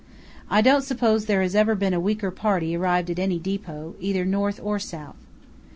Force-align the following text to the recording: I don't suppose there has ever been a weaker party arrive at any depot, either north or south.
I 0.49 0.61
don't 0.61 0.81
suppose 0.81 1.27
there 1.27 1.43
has 1.43 1.53
ever 1.53 1.75
been 1.75 1.93
a 1.93 1.99
weaker 1.99 2.31
party 2.31 2.75
arrive 2.75 3.07
at 3.11 3.19
any 3.19 3.37
depot, 3.37 3.93
either 3.99 4.25
north 4.25 4.59
or 4.63 4.79
south. 4.79 5.17